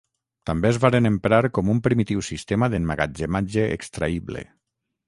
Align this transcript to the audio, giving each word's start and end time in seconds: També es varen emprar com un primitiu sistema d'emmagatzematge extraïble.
També 0.49 0.69
es 0.69 0.79
varen 0.85 1.09
emprar 1.09 1.41
com 1.59 1.69
un 1.75 1.83
primitiu 1.89 2.27
sistema 2.31 2.73
d'emmagatzematge 2.75 3.71
extraïble. 3.79 4.47